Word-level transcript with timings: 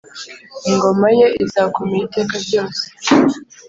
ingoma 0.69 1.07
ye 1.17 1.25
izakomera 1.43 2.03
iteka 2.07 2.35
ryose 2.45 2.83